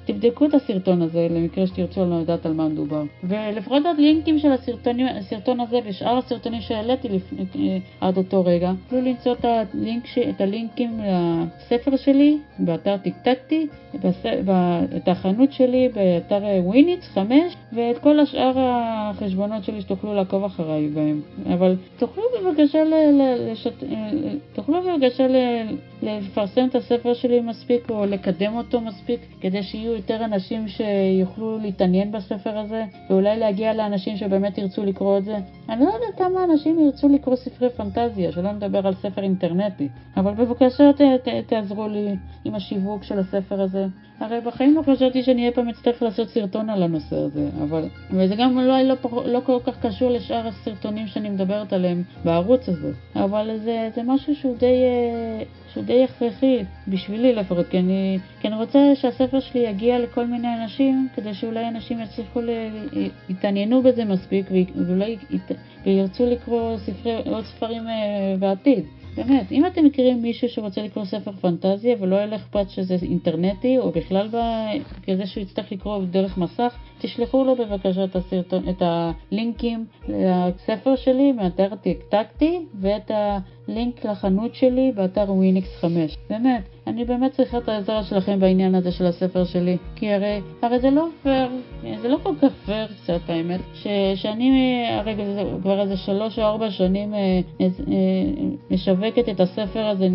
תבדקו 0.13 0.45
את 0.45 0.53
הסרטון 0.53 1.01
הזה 1.01 1.27
למקרה 1.31 1.67
שתרצו 1.67 2.05
לדעת 2.05 2.45
על 2.45 2.53
מה 2.53 2.67
מדובר. 2.67 3.03
ולפחות 3.23 3.85
הלינקים 3.85 4.39
של 4.39 4.51
הסרטונים, 4.51 5.07
הסרטון 5.07 5.59
הזה 5.59 5.79
ושאר 5.85 6.17
הסרטונים 6.17 6.61
שהעליתי 6.61 7.09
לפני, 7.09 7.81
עד 8.01 8.17
אותו 8.17 8.45
רגע, 8.45 8.71
תוכלו 8.83 9.01
למצוא 9.01 9.33
את, 9.33 9.45
הלינק, 9.45 10.03
את 10.29 10.41
הלינקים 10.41 10.99
לספר 10.99 11.97
שלי 11.97 12.37
באתר 12.59 12.97
טיקטקטי, 12.97 13.67
את 14.97 15.07
החנות 15.07 15.51
שלי 15.51 15.89
באתר 15.95 16.43
וויניץ 16.63 17.07
5 17.13 17.33
ואת 17.73 17.97
כל 17.97 18.19
השאר 18.19 18.53
החשבונות 18.57 19.63
שלי 19.63 19.81
שתוכלו 19.81 20.13
לעקוב 20.13 20.43
אחריי 20.43 20.87
בהם. 20.87 21.21
אבל 21.53 21.75
תוכלו 21.97 22.23
בבקשה, 22.39 22.83
ל, 22.83 22.93
ל, 22.93 23.51
לשת, 23.51 23.83
תוכלו 24.53 24.81
בבקשה 24.81 25.27
ל, 25.27 25.35
לפרסם 26.01 26.67
את 26.69 26.75
הספר 26.75 27.13
שלי 27.13 27.39
מספיק 27.39 27.89
או 27.89 28.05
לקדם 28.05 28.55
אותו 28.55 28.81
מספיק 28.81 29.19
כדי 29.41 29.63
שיהיו 29.63 29.95
יותר 30.01 30.25
אנשים 30.25 30.67
שיוכלו 30.67 31.57
להתעניין 31.57 32.11
בספר 32.11 32.57
הזה 32.57 32.85
ואולי 33.09 33.39
להגיע 33.39 33.73
לאנשים 33.73 34.17
שבאמת 34.17 34.57
ירצו 34.57 34.83
לקרוא 34.85 35.17
את 35.17 35.25
זה. 35.25 35.37
אני 35.69 35.85
לא 35.85 35.89
יודעת 35.89 36.17
כמה 36.17 36.43
אנשים 36.43 36.79
ירצו 36.79 37.09
לקרוא 37.09 37.35
ספרי 37.35 37.69
פנטזיה, 37.69 38.31
שלא 38.31 38.51
נדבר 38.51 38.87
על 38.87 38.93
ספר 38.93 39.23
אינטרנטי, 39.23 39.89
אבל 40.17 40.33
בבקשה 40.33 40.93
ת, 40.93 41.01
ת, 41.01 41.27
תעזרו 41.47 41.87
לי 41.87 42.15
עם 42.45 42.55
השיווק 42.55 43.03
של 43.03 43.19
הספר 43.19 43.61
הזה. 43.61 43.85
הרי 44.19 44.41
בחיים 44.41 44.75
לא 44.75 44.81
חשבתי 44.81 45.23
שאני 45.23 45.47
אי 45.47 45.51
פעם 45.53 45.69
אצטרך 45.69 46.03
לעשות 46.03 46.29
סרטון 46.29 46.69
על 46.69 46.83
הנושא 46.83 47.15
הזה, 47.15 47.49
אבל... 47.63 47.87
וזה 48.11 48.35
גם 48.35 48.57
לא, 48.57 48.81
לא, 48.81 48.95
לא 49.25 49.39
כל 49.45 49.57
כך 49.65 49.85
קשור 49.85 50.09
לשאר 50.09 50.47
הסרטונים 50.47 51.07
שאני 51.07 51.29
מדברת 51.29 51.73
עליהם 51.73 52.03
בערוץ 52.25 52.69
הזה, 52.69 52.91
אבל 53.15 53.57
זה, 53.57 53.89
זה 53.95 54.01
משהו 54.03 54.35
שהוא 54.35 54.57
די... 54.57 54.75
שהוא 55.73 55.83
די 55.83 56.03
הכרחי, 56.03 56.57
בשבילי 56.87 57.35
לפחות, 57.35 57.67
כי 57.67 57.79
אני, 57.79 58.19
כי 58.41 58.47
אני 58.47 58.55
רוצה 58.55 58.79
שהספר 58.95 59.39
שלי 59.39 59.59
יגיע 59.59 59.99
לכל 59.99 60.27
מיני 60.27 60.47
אנשים, 60.61 61.07
כדי 61.15 61.33
שאולי 61.33 61.67
אנשים 61.67 61.99
יצליחו, 62.01 62.39
יתעניינו 63.29 63.83
בזה 63.83 64.05
מספיק, 64.05 64.45
ואולי 64.75 65.17
וירצו 65.85 66.25
לקרוא 66.25 66.77
ספרי, 66.77 67.15
עוד 67.25 67.45
ספרים 67.45 67.87
אה, 67.87 68.35
בעתיד. 68.39 68.85
באמת, 69.15 69.51
אם 69.51 69.65
אתם 69.65 69.85
מכירים 69.85 70.21
מישהו 70.21 70.49
שרוצה 70.49 70.81
לקרוא 70.81 71.05
ספר 71.05 71.31
פנטזיה 71.31 71.95
ולא 71.99 72.15
יהיה 72.15 72.35
אכפת 72.35 72.69
שזה 72.69 72.95
אינטרנטי 73.01 73.77
או 73.77 73.91
בכלל 73.91 74.27
ב... 74.27 74.37
כזה 75.07 75.25
שהוא 75.25 75.41
יצטרך 75.41 75.71
לקרוא 75.71 76.03
דרך 76.11 76.37
מסך, 76.37 76.77
תשלחו 76.99 77.43
לו 77.43 77.55
בבקשה 77.55 78.03
את, 78.03 78.15
הסרטון, 78.15 78.69
את 78.69 78.81
הלינקים 78.81 79.85
לספר 80.07 80.95
שלי 80.95 81.31
מאתר 81.31 81.69
טקטי 82.09 82.59
ואת 82.79 83.11
הלינק 83.67 84.05
לחנות 84.05 84.55
שלי 84.55 84.91
באתר 84.95 85.25
וויניקס 85.27 85.75
5. 85.81 86.17
באמת, 86.29 86.63
אני 86.87 87.05
באמת 87.05 87.31
צריכה 87.31 87.57
את 87.57 87.69
העזרה 87.69 88.03
שלכם 88.03 88.39
בעניין 88.39 88.75
הזה 88.75 88.91
של 88.91 89.05
הספר 89.05 89.43
שלי, 89.43 89.77
כי 89.95 90.13
הרי, 90.13 90.41
הרי 90.61 90.79
זה 90.79 90.89
לא 90.89 91.07
פייר, 91.23 91.49
זה 92.01 92.07
לא 92.07 92.17
כל 92.23 92.33
כך 92.41 92.51
פייר 92.65 92.87
קצת 92.87 93.19
האמת, 93.27 93.59
ש, 93.73 93.87
שאני 94.15 94.85
הרי 94.89 95.15
כבר 95.61 95.81
איזה 95.81 95.97
שלוש 95.97 96.39
או 96.39 96.43
ארבע 96.43 96.71
שנים 96.71 97.13
אה, 97.13 97.39
אה, 97.61 97.67
משווקת 98.71 99.29
את 99.29 99.39
הספר 99.39 99.85
הזה, 99.85 100.07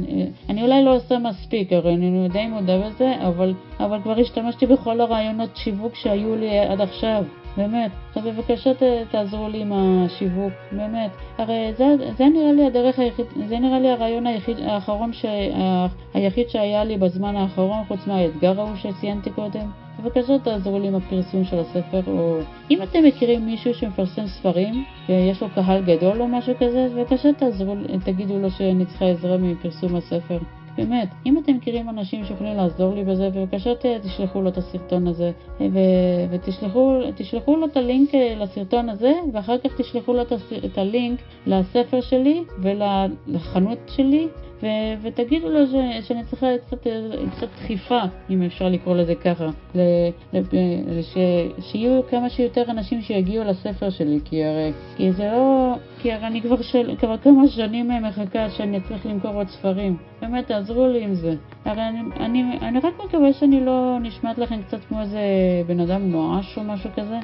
אני 0.49 0.63
אולי 0.63 0.85
לא 0.85 0.97
עושה 0.97 1.19
מספיק, 1.19 1.73
הרי 1.73 1.95
אני 1.95 2.29
די 2.29 2.47
מודה 2.47 2.79
בזה, 2.79 3.15
אבל, 3.29 3.55
אבל 3.81 4.03
כבר 4.03 4.21
השתמשתי 4.21 4.67
בכל 4.67 5.01
הרעיונות 5.01 5.57
שיווק 5.57 5.95
שהיו 5.95 6.37
לי 6.37 6.59
עד 6.59 6.81
עכשיו. 6.81 7.25
באמת. 7.57 7.91
אז 8.15 8.25
בבקשה 8.25 8.71
תעזרו 9.11 9.49
לי 9.49 9.61
עם 9.61 9.73
השיווק, 9.73 10.53
באמת. 10.73 11.11
הרי 11.39 11.73
זה, 11.77 11.85
זה 12.19 12.25
נראה 12.25 12.53
לי 12.53 12.67
הדרך 12.67 12.99
היחיד, 12.99 13.27
זה 13.49 13.59
נראה 13.59 13.81
לי 13.81 13.91
הרעיון 13.91 14.27
היחיד, 14.27 14.59
האחרון, 14.61 15.13
ש, 15.13 15.25
היחיד 16.15 16.49
שהיה 16.49 16.85
לי 16.85 16.97
בזמן 16.97 17.37
האחרון, 17.37 17.85
חוץ 17.89 18.07
מהאתגר 18.07 18.61
ההוא 18.61 18.77
שציינתי 18.77 19.31
קודם. 19.31 19.71
בבקשה 20.01 20.39
תעזרו 20.39 20.79
לי 20.79 20.89
עם 20.89 20.95
הפרסום 20.95 21.45
של 21.45 21.59
הספר, 21.59 22.01
או 22.07 22.39
אם 22.71 22.83
אתם 22.83 23.05
מכירים 23.05 23.47
מישהו 23.47 23.75
שמפרסם 23.75 24.27
ספרים 24.27 24.85
ויש 25.09 25.43
לו 25.43 25.49
קהל 25.55 25.83
גדול 25.83 26.23
או 26.23 26.29
משהו 26.29 26.55
כזה, 26.61 26.89
בבקשה 26.97 27.33
תעזרו, 27.33 27.75
תגידו 28.05 28.39
לו 28.39 28.51
שאני 28.51 28.87
צריכה 28.87 29.05
עזרה 29.05 29.37
מפרסום 29.37 29.97
הספר. 29.97 30.39
באמת, 30.77 31.09
אם 31.27 31.39
אתם 31.39 31.55
מכירים 31.55 31.89
אנשים 31.89 32.25
שיכולים 32.25 32.57
לעזור 32.57 32.95
לי 32.95 33.05
בזה, 33.05 33.31
בבקשה 33.31 33.73
תשלחו 34.03 34.43
לו 34.43 34.49
את 34.49 34.59
הסרטון 34.59 35.07
הזה, 35.07 35.31
ו- 35.61 36.27
ותשלחו 36.31 37.57
לו 37.57 37.67
את 37.67 37.77
הלינק 37.77 38.15
אה, 38.15 38.35
לסרטון 38.37 38.89
הזה, 38.89 39.13
ואחר 39.33 39.59
כך 39.59 39.81
תשלחו 39.81 40.13
לו 40.15 40.23
את 40.65 40.79
הלינק 40.79 41.21
לספר 41.47 42.01
שלי 42.01 42.45
ולחנות 42.59 43.79
שלי 43.87 44.29
ו- 44.63 44.67
ותגידו 45.03 45.49
לו 45.49 45.67
ש- 45.67 46.09
שאני 46.09 46.25
צריכה 46.25 46.47
קצת, 46.67 46.87
קצת 47.37 47.49
דחיפה, 47.57 48.01
אם 48.31 48.43
אפשר 48.43 48.69
לקרוא 48.69 48.97
לזה 48.97 49.15
ככה, 49.15 49.47
ל- 49.75 50.09
ל- 50.33 51.03
ש- 51.03 51.71
שיהיו 51.71 52.01
כמה 52.11 52.31
שיותר 52.31 52.63
אנשים 52.71 53.03
שיגיעו 53.03 53.45
לספר 53.45 53.91
שלי, 53.91 54.19
כי 54.25 54.45
הרי, 54.45 54.73
כי 54.97 55.13
זה 55.13 55.31
לא, 55.33 55.75
כי 55.99 56.13
הרי 56.13 56.27
אני 56.27 56.43
כבר, 56.43 56.63
של, 56.63 56.97
כבר 56.97 57.17
כמה 57.19 57.49
שנים 57.49 57.91
מחכה 58.03 58.51
שאני 58.51 58.77
אצליח 58.77 59.07
למכור 59.07 59.31
עוד 59.31 59.49
ספרים. 59.49 59.97
באמת, 60.23 60.47
תעזרו 60.47 60.87
לי 60.87 61.05
עם 61.05 61.15
זה. 61.15 61.35
הרי 61.65 61.83
אני, 61.89 62.01
אני, 62.21 62.59
אני 62.63 62.79
רק 62.79 62.95
מקווה 63.05 63.33
שאני 63.33 63.65
לא 63.65 63.99
נשמעת 64.03 64.39
לכם 64.39 64.63
קצת 64.63 64.85
כמו 64.85 65.01
איזה 65.01 65.21
בן 65.67 65.81
אדם 65.81 66.11
נואש 66.11 66.59
או 66.59 66.63
משהו 66.63 66.91
כזה, 66.97 67.19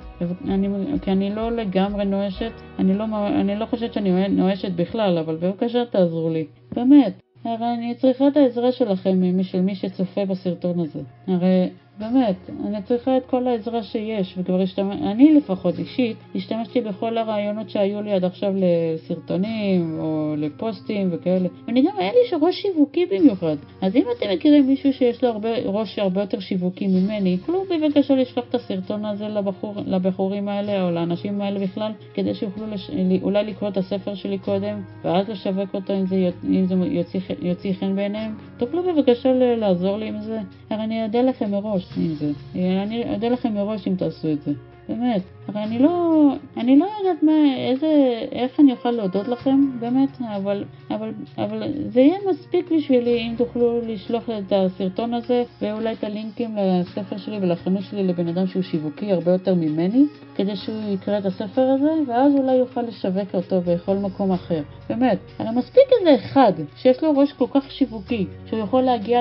אני, 0.48 0.68
כי 1.02 1.12
אני 1.12 1.34
לא 1.34 1.52
לגמרי 1.52 2.04
נואשת, 2.04 2.52
אני 2.78 2.94
לא, 2.98 3.04
אני 3.28 3.56
לא 3.56 3.66
חושבת 3.66 3.92
שאני 3.92 4.28
נואשת 4.28 4.72
בכלל, 4.72 5.18
אבל 5.18 5.36
בבקשה 5.36 5.84
תעזרו 5.84 6.30
לי. 6.30 6.46
באמת. 6.74 7.12
הרי 7.44 7.74
אני 7.74 7.94
צריכה 7.94 8.28
את 8.28 8.36
העזרה 8.36 8.72
שלכם, 8.72 9.42
של 9.42 9.60
מי 9.60 9.74
שצופה 9.74 10.24
בסרטון 10.24 10.80
הזה. 10.80 11.00
הרי 11.26 11.68
באמת, 11.98 12.36
אני 12.66 12.82
צריכה 12.82 13.16
את 13.16 13.26
כל 13.26 13.46
העזרה 13.46 13.82
שיש, 13.82 14.34
וכבר 14.38 14.60
השתמש... 14.60 14.96
אני 15.02 15.34
לפחות 15.34 15.78
אישית, 15.78 16.16
השתמשתי 16.34 16.80
בכל 16.80 17.18
הרעיונות 17.18 17.70
שהיו 17.70 18.02
לי 18.02 18.12
עד 18.12 18.24
עכשיו 18.24 18.52
לסרטונים, 18.56 20.00
או 20.00 20.34
לפוסטים 20.38 21.08
וכאלה. 21.12 21.48
ואני 21.66 21.82
גם, 21.82 21.92
היה 21.98 22.12
לי 22.12 22.38
ראש 22.42 22.62
שיווקי 22.62 23.06
במיוחד. 23.06 23.56
אז 23.80 23.96
אם 23.96 24.04
אתם 24.18 24.26
מכירים 24.34 24.66
מישהו 24.66 24.92
שיש 24.92 25.24
לו 25.24 25.28
הרבה, 25.28 25.48
ראש 25.64 25.98
הרבה 25.98 26.20
יותר 26.20 26.40
שיווקי 26.40 26.86
ממני, 26.86 27.36
תוכלו 27.36 27.64
בבקשה 27.70 28.14
לשלוח 28.14 28.44
את 28.48 28.54
הסרטון 28.54 29.04
הזה 29.04 29.28
לבחור, 29.28 29.74
לבחורים 29.86 30.48
האלה, 30.48 30.84
או 30.84 30.90
לאנשים 30.90 31.40
האלה 31.40 31.60
בכלל, 31.60 31.92
כדי 32.14 32.34
שיוכלו 32.34 32.66
לש... 32.66 32.90
אולי 33.22 33.44
לקרוא 33.44 33.68
את 33.68 33.76
הספר 33.76 34.14
שלי 34.14 34.38
קודם, 34.38 34.80
ואז 35.04 35.28
לשווק 35.28 35.74
אותו 35.74 35.92
אם 35.92 36.06
זה, 36.06 36.30
אם 36.48 36.66
זה 36.66 36.74
יוציא, 36.74 37.20
יוציא 37.42 37.72
חן 37.72 37.96
בעיניהם. 37.96 38.34
תוכלו 38.62 38.82
בבקשה 38.82 39.56
לעזור 39.56 39.96
לי 39.98 40.08
עם 40.08 40.20
זה. 40.20 40.38
הרי 40.70 40.84
אני 40.84 41.04
אודה 41.04 41.22
לכם 41.22 41.50
מראש. 41.50 41.88
עם 41.96 42.14
זה. 42.14 42.30
אני 42.54 43.14
אודה 43.14 43.28
לכם 43.28 43.54
מראש 43.54 43.88
אם 43.88 43.94
תעשו 43.96 44.32
את 44.32 44.42
זה. 44.42 44.52
באמת. 44.88 45.22
הרי 45.48 45.62
אני 45.62 45.78
לא, 45.78 46.26
אני 46.56 46.78
לא 46.78 46.86
יודעת 46.98 47.22
מה, 47.22 47.32
איזה, 47.56 47.86
איך 48.32 48.60
אני 48.60 48.72
אוכל 48.72 48.90
להודות 48.90 49.28
לכם, 49.28 49.70
באמת, 49.80 50.08
אבל, 50.36 50.64
אבל, 50.90 51.12
אבל 51.38 51.62
זה 51.88 52.00
יהיה 52.00 52.18
מספיק 52.30 52.72
בשבילי 52.72 53.18
אם 53.18 53.34
תוכלו 53.36 53.80
לשלוח 53.86 54.30
את 54.30 54.52
הסרטון 54.52 55.14
הזה 55.14 55.44
ואולי 55.62 55.92
את 55.92 56.04
הלינקים 56.04 56.56
לספר 56.56 57.16
שלי 57.16 57.38
ולחנות 57.42 57.82
שלי 57.82 58.04
לבן 58.04 58.28
אדם 58.28 58.46
שהוא 58.46 58.62
שיווקי 58.62 59.12
הרבה 59.12 59.32
יותר 59.32 59.54
ממני, 59.54 60.04
כדי 60.34 60.56
שהוא 60.56 60.92
יקרא 60.94 61.18
את 61.18 61.26
הספר 61.26 61.62
הזה, 61.62 61.92
ואז 62.06 62.32
אולי 62.34 62.54
יוכל 62.54 62.82
לשווק 62.82 63.34
אותו 63.34 63.60
בכל 63.66 63.96
מקום 63.96 64.32
אחר. 64.32 64.62
באמת, 64.88 65.18
הרי 65.38 65.50
מספיק 65.56 65.84
איזה 66.00 66.14
אחד 66.14 66.52
שיש 66.76 67.02
לו 67.02 67.12
ראש 67.16 67.32
כל 67.32 67.46
כך 67.54 67.70
שיווקי, 67.72 68.26
שהוא 68.46 68.60
יכול 68.60 68.82
להגיע 68.82 69.20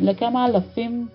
לכמה 0.00 0.46
אלפים 0.46 1.08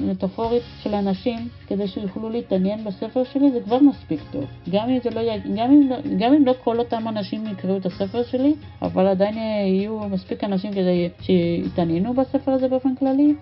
מטאפורית 0.00 0.62
של 0.82 0.94
אנשים 0.94 1.38
כדי 1.66 1.88
שיוכלו 1.88 2.30
להתעניין 2.30 2.84
בספר 2.84 3.24
שלי, 3.34 3.50
זה 3.50 3.60
כבר 3.60 3.78
מספיק 3.78 4.20
טוב. 4.32 4.44
גם 4.70 4.88
אם, 4.88 4.98
לא, 5.14 5.22
גם, 5.56 5.70
אם 5.70 5.90
לא, 5.90 5.96
גם 6.18 6.34
אם 6.34 6.46
לא 6.46 6.54
כל 6.64 6.78
אותם 6.78 7.08
אנשים 7.08 7.46
יקראו 7.46 7.76
את 7.76 7.86
הספר 7.86 8.22
שלי, 8.22 8.54
אבל 8.82 9.06
עדיין 9.06 9.36
יהיו 9.36 9.98
מספיק 9.98 10.44
אנשים 10.44 10.72
כדי 10.72 11.08
שיתעניינו 11.20 12.14
בספר 12.14 12.50
הזה 12.52 12.68
באופן 12.68 12.94
כללי, 12.94 13.34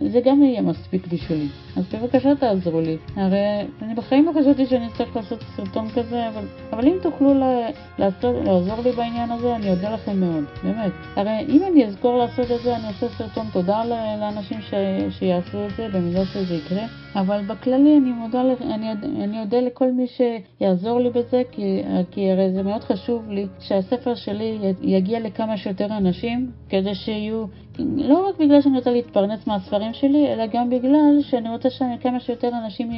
זה 0.00 0.20
גם 0.24 0.42
יהיה 0.42 0.62
מספיק 0.62 1.06
בשבילי. 1.06 1.48
אז 1.76 1.84
בבקשה 1.94 2.34
תעזרו 2.34 2.80
לי. 2.80 2.96
הרי 3.16 3.38
אני 3.82 3.94
בחיים 3.94 4.26
לא 4.26 4.40
חשבתי 4.40 4.66
שאני 4.66 4.86
אצטרך 4.86 5.16
לעשות 5.16 5.44
סרטון 5.56 5.88
כזה, 5.90 6.28
אבל, 6.28 6.44
אבל 6.72 6.86
אם 6.86 6.96
תוכלו 7.02 7.34
לה, 7.34 7.68
לעשות, 7.98 8.34
לעזור 8.44 8.80
לי 8.84 8.92
בעניין 8.92 9.30
הזה, 9.30 9.56
אני 9.56 9.70
אודה 9.70 9.90
לכם 9.90 10.20
מאוד, 10.20 10.44
באמת. 10.62 10.92
הרי 11.16 11.44
אם 11.48 11.62
אני 11.72 11.86
אזכור 11.86 12.18
לעשות 12.18 12.50
את 12.50 12.62
זה, 12.64 12.76
אני 12.76 12.88
אעשה 12.88 13.06
סרטון 13.08 13.46
תודה 13.52 13.84
לאנשים 14.20 14.60
ש, 14.60 14.74
שיעשו 15.18 15.66
את 15.66 15.70
זה, 15.76 15.88
במידה 15.92 16.24
שזה 16.24 16.54
יקרה. 16.54 17.05
אבל 17.16 17.42
בכללי 17.46 17.98
אני 17.98 18.12
מודה, 18.12 18.42
אני, 18.60 18.92
אני 19.24 19.40
אודה 19.40 19.60
לכל 19.60 19.92
מי 19.92 20.06
שיעזור 20.06 21.00
לי 21.00 21.10
בזה, 21.10 21.42
כי, 21.52 21.82
כי 22.10 22.30
הרי 22.30 22.52
זה 22.52 22.62
מאוד 22.62 22.84
חשוב 22.84 23.30
לי 23.30 23.46
שהספר 23.60 24.14
שלי 24.14 24.58
יגיע 24.82 25.20
לכמה 25.20 25.56
שיותר 25.56 25.86
אנשים, 25.96 26.50
כדי 26.68 26.94
שיהיו, 26.94 27.44
לא 27.78 28.28
רק 28.28 28.38
בגלל 28.38 28.60
שאני 28.62 28.78
רוצה 28.78 28.90
להתפרנס 28.90 29.46
מהספרים 29.46 29.94
שלי, 29.94 30.32
אלא 30.32 30.46
גם 30.46 30.70
בגלל 30.70 31.18
שאני 31.22 31.48
רוצה 31.48 31.70
שכמה 31.70 32.20
שיותר 32.20 32.50
אנשים 32.64 32.90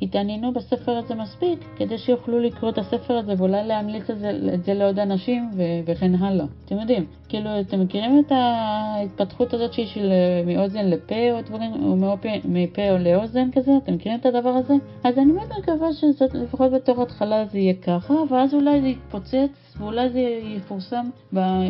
יתעניינו 0.00 0.52
בספר 0.52 0.92
הזה 0.92 1.14
מספיק, 1.14 1.58
כדי 1.76 1.98
שיוכלו 1.98 2.38
לקרוא 2.38 2.70
את 2.70 2.78
הספר 2.78 3.14
הזה 3.18 3.34
ואולי 3.38 3.66
להמליץ 3.66 4.10
את 4.10 4.18
זה, 4.18 4.30
את 4.54 4.64
זה 4.64 4.74
לעוד 4.74 4.98
אנשים 4.98 5.50
ו, 5.56 5.62
וכן 5.86 6.14
הלאה. 6.14 6.46
אתם 6.64 6.78
יודעים, 6.80 7.04
כאילו, 7.30 7.60
אתם 7.60 7.80
מכירים 7.80 8.22
את 8.26 8.32
ההתפתחות 8.32 9.54
הזאת 9.54 9.72
שהיא 9.72 9.86
של 9.86 10.12
מאוזן 10.46 10.86
לפה 10.86 11.30
או 11.32 11.42
דברים, 11.42 11.72
או 11.72 12.16
מפה 12.44 12.90
או 12.90 12.98
לאוזן 12.98 13.50
כזה? 13.52 13.72
אתם 13.84 13.94
מכירים 13.94 14.18
את 14.18 14.26
הדבר 14.26 14.48
הזה? 14.48 14.74
אז 15.04 15.18
אני 15.18 15.32
מאוד 15.32 15.48
מקווה 15.58 15.92
שזאת, 15.92 16.34
לפחות 16.34 16.72
בתור 16.72 17.02
התחלה 17.02 17.44
זה 17.44 17.58
יהיה 17.58 17.74
ככה, 17.74 18.14
ואז 18.30 18.54
אולי 18.54 18.80
זה 18.80 18.88
יתפוצץ 18.88 19.69
ואולי 19.78 20.08
זה 20.08 20.20
יפורסם 20.56 21.10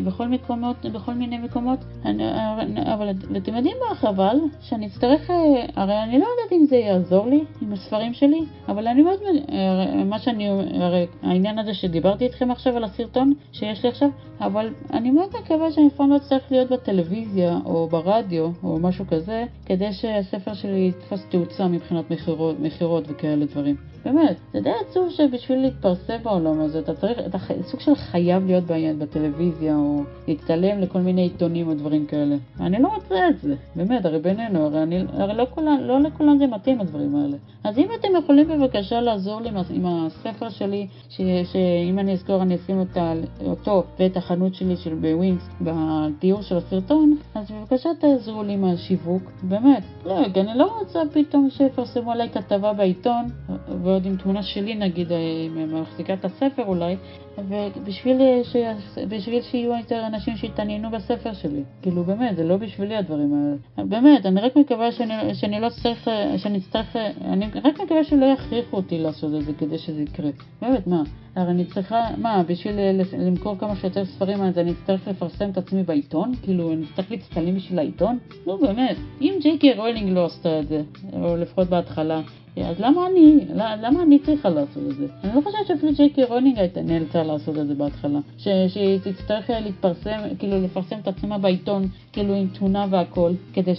בכל, 0.05 0.29
מקומות, 0.29 0.87
בכל 0.87 1.15
מיני 1.15 1.39
מקומות, 1.39 1.79
אני, 2.05 2.25
אבל 2.95 3.11
אתם 3.37 3.55
יודעים 3.55 3.77
מה 3.89 3.95
חבל? 3.95 4.37
שאני 4.61 4.87
אצטרך, 4.87 5.31
הרי 5.77 6.03
אני 6.03 6.19
לא 6.19 6.27
יודעת 6.27 6.53
אם 6.53 6.67
זה 6.67 6.77
יעזור 6.77 7.27
לי 7.27 7.45
עם 7.63 7.73
הספרים 7.73 8.15
שלי, 8.15 8.41
אבל 8.69 8.89
אני 8.89 9.03
מאוד, 9.03 9.19
מה 10.05 10.19
שאני, 10.19 10.49
הרי 10.81 11.07
העניין 11.23 11.59
הזה 11.59 11.75
שדיברתי 11.75 12.25
איתכם 12.25 12.51
עכשיו 12.51 12.77
על 12.77 12.85
הסרטון 12.85 13.33
שיש 13.53 13.83
לי 13.83 13.89
עכשיו, 13.89 14.09
אבל 14.41 14.69
אני 14.93 15.11
מאוד 15.11 15.29
מקווה 15.43 15.71
שאני 15.71 15.89
אף 15.89 16.01
לא 16.01 16.17
אצטרך 16.17 16.43
להיות 16.51 16.71
בטלוויזיה 16.71 17.59
או 17.65 17.87
ברדיו 17.87 18.51
או 18.63 18.79
משהו 18.79 19.05
כזה, 19.11 19.45
כדי 19.67 19.93
שהספר 19.93 20.55
שלי 20.55 20.89
יתפוס 20.89 21.27
תאוצה 21.29 21.69
מבחינת 21.69 22.05
מכירות 22.61 23.05
וכאלה 23.09 23.47
דברים. 23.47 23.90
באמת, 24.05 24.37
זה 24.53 24.61
די 24.61 24.71
עצוב 24.89 25.11
שבשביל 25.11 25.59
להתפרסם 25.59 26.17
בעולם 26.23 26.61
הזה, 26.61 26.79
אתה 26.79 26.95
צריך, 26.95 27.19
אתה 27.27 27.39
סוג 27.63 27.81
של 27.81 27.95
חייב 27.95 28.47
להיות 28.47 28.65
בעניין 28.65 28.99
בטלוויזיה, 28.99 29.77
או 29.77 30.03
להצטלם 30.29 30.81
לכל 30.81 30.99
מיני 30.99 31.23
עיתונים 31.23 31.69
או 31.69 31.75
דברים 31.75 32.07
כאלה. 32.07 32.37
אני 32.61 32.83
לא 32.83 32.89
רוצה 32.89 33.29
את 33.29 33.39
זה, 33.39 33.55
באמת, 33.77 34.05
הרי 34.05 34.19
בינינו, 34.19 34.67
הרי, 34.67 34.83
אני, 34.83 35.05
הרי 35.13 35.35
לא, 35.35 35.47
כולן, 35.55 35.81
לא 35.81 36.01
לכולם 36.01 36.39
זה 36.39 36.47
מתאים 36.47 36.81
הדברים 36.81 37.17
האלה. 37.17 37.37
אז 37.65 37.79
אם 37.79 37.89
אתם 38.01 38.09
יכולים 38.19 38.49
בבקשה 38.49 39.01
לעזור 39.01 39.41
לי 39.41 39.51
עם 39.71 39.87
הספר 39.87 40.49
שלי, 40.49 40.87
שאם 41.09 41.99
אני 41.99 42.13
אזכור 42.13 42.43
אני 42.43 42.55
אשים 42.55 42.79
אותה, 42.81 43.13
אותו 43.47 43.85
ואת 43.99 44.17
החנות 44.17 44.55
שלי 44.55 44.77
של 44.77 44.95
בווינקס 44.95 45.49
בתיאור 45.61 46.43
של 46.43 46.57
הסרטון, 46.57 47.17
אז 47.35 47.51
בבקשה 47.51 47.89
תעזרו 47.99 48.43
לי 48.43 48.53
עם 48.53 48.65
השיווק, 48.65 49.23
באמת. 49.43 49.83
לא, 50.07 50.19
אני 50.37 50.59
לא 50.59 50.79
רוצה 50.81 51.01
פתאום 51.13 51.51
שיפרסמו 51.51 52.13
עליי 52.13 52.29
כתבה 52.29 52.73
בעיתון, 52.73 53.25
ועוד 53.91 54.07
עם 54.07 54.17
תמונה 54.17 54.43
שלי 54.43 54.75
נגיד, 54.75 55.13
אה, 55.13 55.19
מחזיקה 55.67 56.15
את 56.15 56.25
הספר 56.25 56.63
אולי, 56.67 56.97
ובשביל 57.39 58.21
ש... 58.43 58.57
בשביל 59.09 59.43
שיהיו 59.43 59.77
יותר 59.77 60.07
אנשים 60.07 60.37
שיתעניינו 60.37 60.91
בספר 60.91 61.33
שלי. 61.33 61.63
כאילו 61.83 62.05
באמת, 62.05 62.37
זה 62.37 62.45
לא 62.45 62.57
בשבילי 62.57 62.97
הדברים 62.97 63.35
האלה. 63.35 63.89
באמת, 63.89 64.27
אני 64.27 64.41
רק 64.41 64.57
מקווה 64.57 64.93
שאני, 64.93 65.35
שאני 65.35 65.61
לא 65.61 65.67
אצטרך, 65.67 66.09
שאני 66.37 66.59
אצטרך, 66.59 66.97
אני 67.25 67.47
רק 67.65 67.81
מקווה 67.81 68.05
שלא 68.05 68.27
יכריחו 68.27 68.77
אותי 68.77 68.99
לעשות 68.99 69.35
את 69.35 69.45
זה 69.45 69.53
כדי 69.59 69.79
שזה 69.79 70.03
יקרה. 70.03 70.31
באמת, 70.63 70.87
מה? 70.87 71.03
הרי 71.37 71.51
אני 71.51 71.65
צריכה, 71.65 72.01
מה, 72.17 72.43
בשביל 72.43 72.75
למכור 73.19 73.59
כמה 73.59 73.77
שיותר 73.77 74.05
ספרים, 74.05 74.43
אז 74.43 74.59
אני 74.59 74.71
אצטרך 74.71 75.09
לפרסם 75.09 75.51
את 75.51 75.59
עצמי 75.59 75.83
בעיתון? 75.83 76.33
כאילו, 76.43 76.73
אני 76.73 76.85
אצטרך 76.85 77.11
להצטלם 77.11 77.57
בשביל 77.57 77.79
העיתון? 77.79 78.19
נו, 78.47 78.59
באמת. 78.59 78.97
אם 79.21 79.35
ג'יי 79.43 79.59
קיי 79.59 79.75
רולינג 79.75 80.09
לא 80.09 80.27
עשתה 80.27 80.61
את 80.61 80.69
זה, 80.69 80.83
או 81.13 81.37
לפחות 81.37 81.69
בהתחלה, 81.69 82.21
אז 82.57 82.81
למה 82.81 83.07
אני, 83.07 83.45
למה 83.55 84.03
אני 84.03 84.19
צריכה 84.19 84.49
לעשות 84.49 84.83
את 84.91 84.97
זה? 84.97 85.07
אני 85.25 85.33
לא 85.35 85.41
חושבת 85.41 85.67
שאפילו 85.67 85.93
ג'יי 85.93 86.11
קיי 86.11 86.25
רולינג 86.25 86.59
הייתה 86.59 86.83
נאלצה 87.23 87.33
לעשות 87.33 87.59
את 87.59 87.69
זה 87.69 87.75
בהתחלה. 87.75 88.19
שהיא 88.69 88.99
תצטרך 88.99 89.51
להתפרסם, 89.51 90.19
כאילו 90.39 90.63
לפרסם 90.65 90.97
את 91.03 91.09
עצמה 91.09 91.39
בעיתון, 91.39 91.89
כאילו 92.13 92.35
עם 92.35 92.47
תמונה 92.47 92.87
והכל, 92.91 93.33
כדי, 93.53 93.73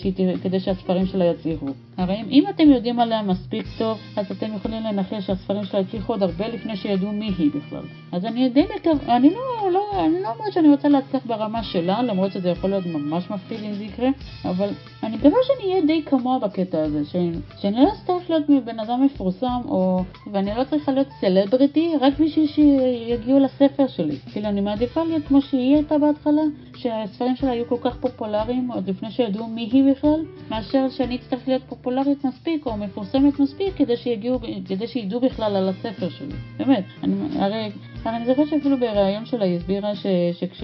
כדי 0.44 0.60
שהספרים 0.60 1.06
שלה 1.06 1.26
יצליחו. 1.26 1.66
הרי 1.98 2.22
אם, 2.22 2.26
אם 2.30 2.44
אתם 2.50 2.70
יודעים 2.70 3.00
עליה 3.00 3.22
מספיק 3.22 3.66
טוב, 3.78 3.98
אז 4.16 4.32
אתם 4.32 4.56
יכולים 4.56 4.84
לנחש 4.84 5.28
שהספרים 5.28 5.64
שלה 5.64 5.80
הצליחו 5.80 6.14
עוד 6.14 6.24
הרבה 6.24 6.48
לפני 6.48 6.76
שידעו 6.76 7.12
מי 7.12 7.32
היא 7.38 7.52
בכלל. 7.56 7.84
אז 8.12 8.26
אני 8.26 8.50
די 8.50 8.66
מקווה, 8.76 9.16
אני 9.16 9.30
לא, 9.30 9.72
לא, 9.72 10.06
אני 10.06 10.22
לא 10.22 10.30
אומרת 10.34 10.54
שאני 10.54 10.70
רוצה 10.70 10.90
להצליח 10.90 11.26
ברמה 11.26 11.64
שלה, 11.64 12.02
למרות 12.02 12.32
שזה 12.32 12.50
יכול 12.50 12.70
להיות 12.70 12.86
ממש 12.86 13.30
מפחיד 13.30 13.64
אם 13.64 13.74
זה 13.74 13.84
יקרה, 13.84 14.10
אבל 14.46 14.70
אני 15.04 15.16
מקווה 15.16 15.38
שאני 15.44 15.72
אהיה 15.72 15.86
די 15.86 16.02
כמוה 16.06 16.40
בקטע 16.40 16.84
הזה, 16.84 17.06
ש, 17.06 17.16
שאני 17.62 17.84
לא 17.84 17.90
אצטרך 17.94 18.30
להיות 18.30 18.66
בן 18.66 18.80
אדם 18.80 19.06
מפורסם, 19.06 19.62
או, 19.66 20.04
ואני 20.32 20.52
לא 20.56 20.64
צריכה 20.64 20.92
להיות 20.92 21.08
סלבריטי 21.20 21.94
רק 22.02 22.14
בשביל 22.20 22.48
שיגיעו 22.48 23.40
לספר 23.40 23.88
שלי. 23.88 24.16
כאילו, 24.32 24.48
אני 24.48 24.62
מעדיפה 24.62 25.04
להיות 25.04 25.24
כמו 25.28 25.42
שהיא 25.42 25.76
הייתה 25.76 25.98
בהתחלה, 25.98 26.42
שהספרים 26.76 27.36
שלה 27.36 27.52
היו 27.52 27.68
כל 27.70 27.78
כך 27.82 27.96
פופולריים, 28.00 28.72
עוד 28.72 28.90
לפני 28.90 29.12
שידעו 29.12 29.48
מי 29.48 29.70
היא 29.72 29.92
בכלל, 29.92 30.26
מאשר 30.50 30.90
שאני 30.90 31.16
אצטרך 31.16 31.48
להיות 31.48 31.62
פופולרית 31.70 31.81
מספיק, 32.24 32.66
או 32.66 32.78
מפורסמת 32.78 33.40
מספיק, 33.40 33.76
כדי 33.76 33.98
שיגיעו, 33.98 34.40
כדי 34.68 34.88
שידעו 34.88 35.20
בכלל 35.20 35.56
על 35.56 35.70
הספר 35.70 36.10
שלי. 36.10 36.36
באמת, 36.58 36.84
אני, 37.04 37.14
הרי 37.40 37.72
אני 38.06 38.26
זוכרת 38.26 38.48
שאפילו 38.50 38.78
בריאיון 38.78 39.26
שלה 39.26 39.46
היא 39.46 39.58
הסבירה 39.58 39.96
ש... 39.96 40.06
ש... 40.34 40.44
ש... 40.54 40.64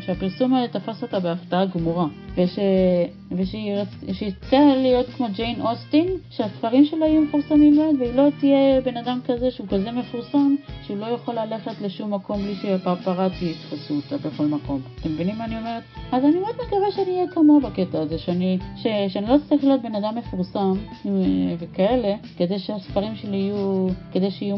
שהפרסום 0.00 0.66
תפס 0.66 1.02
אותה 1.02 1.20
בהפתעה 1.20 1.66
גמורה, 1.66 2.06
וש... 2.36 2.58
ושהיא 3.30 4.32
צריכה 4.40 4.56
להיות 4.76 5.06
כמו 5.06 5.26
ג'יין 5.32 5.60
אוסטין, 5.60 6.06
שהספרים 6.30 6.84
שלה 6.84 7.06
יהיו 7.06 7.22
מפורסמים 7.22 7.76
מאוד, 7.76 7.94
והיא 7.98 8.14
לא 8.14 8.28
תהיה 8.40 8.80
בן 8.80 8.96
אדם 8.96 9.20
כזה 9.26 9.50
שהוא 9.50 9.66
כזה 9.66 9.90
מפורסם, 9.90 10.54
שהוא 10.82 10.98
לא 10.98 11.06
יכול 11.06 11.34
ללכת 11.34 11.80
לשום 11.80 12.14
מקום 12.14 12.42
בלי 12.42 12.54
שפפראצי 12.54 13.50
יתפסו 13.50 13.94
אותה 13.94 14.28
בכל 14.28 14.46
מקום. 14.46 14.80
אתם 15.00 15.12
מבינים 15.12 15.38
מה 15.38 15.44
אני 15.44 15.58
אומרת? 15.58 15.82
אז 16.12 16.24
אני 16.24 16.38
מאוד 16.38 16.54
מקווה 16.66 16.90
שאני 16.96 17.10
אהיה 17.10 17.30
כמוה 17.30 17.60
בקטע 17.60 18.00
הזה, 18.00 18.18
שאני, 18.18 18.58
ש... 18.76 18.86
שאני 19.08 19.26
לא 19.26 19.36
אצטרך 19.36 19.64
להיות 19.64 19.82
בן 19.82 19.94
אדם 19.94 20.14
מפורסם 20.18 20.72
אה, 21.06 21.10
וכאלה, 21.58 22.14
כדי 22.36 22.58
שהספרים 22.58 23.16
שלי 23.16 23.36
יהיו, 23.36 23.86
כדי, 24.12 24.30
שיהיו, 24.30 24.56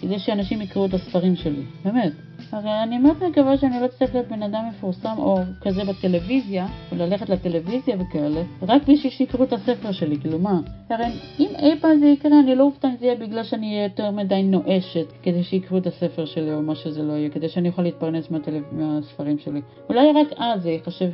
כדי 0.00 0.18
שאנשים 0.18 0.60
יקראו 0.60 0.86
את 0.86 0.94
הספרים 0.94 1.33
שלי. 1.36 1.62
באמת. 1.84 2.12
הרי 2.52 2.82
אני 2.82 2.98
מאוד 2.98 3.16
מקווה 3.28 3.56
שאני 3.56 3.80
לא 3.80 3.86
אצטרך 3.86 4.14
להיות 4.14 4.28
בן 4.28 4.42
אדם 4.42 4.68
מפורסם 4.68 5.14
או 5.18 5.38
כזה 5.60 5.84
בטלוויזיה, 5.84 6.66
או 6.92 6.96
ללכת 6.96 7.28
לטלוויזיה 7.28 7.96
וכאלה, 8.00 8.42
רק 8.62 8.82
בשביל 8.82 9.12
שיקראו 9.12 9.44
את 9.44 9.52
הספר 9.52 9.92
שלי, 9.92 10.18
כאילו 10.20 10.38
מה? 10.38 10.60
הרי 10.90 11.04
אם 11.38 11.48
אי 11.58 11.80
פעם 11.80 11.98
זה 11.98 12.06
יקרה, 12.06 12.40
אני 12.40 12.54
לא 12.54 12.64
אופתע 12.64 12.88
אם 12.88 12.96
זה 12.96 13.06
יהיה 13.06 13.16
בגלל 13.16 13.42
שאני 13.42 13.66
אהיה 13.70 13.84
יותר 13.84 14.10
מדי 14.10 14.42
נואשת, 14.42 15.06
כדי 15.22 15.42
שיקראו 15.42 15.78
את 15.78 15.86
הספר 15.86 16.24
שלי 16.24 16.54
או 16.54 16.62
מה 16.62 16.74
שזה 16.74 17.02
לא 17.02 17.12
יהיה, 17.12 17.30
כדי 17.30 17.48
שאני 17.48 17.68
יכול 17.68 17.84
להתפרנס 17.84 18.30
מהטלו... 18.30 18.58
מהספרים 18.72 19.38
שלי. 19.38 19.60
אולי 19.88 20.12
רק 20.12 20.28
אז 20.36 20.62
זה 20.62 20.70
ייחשב 20.70 21.10